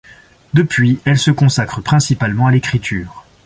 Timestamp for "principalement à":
1.81-2.51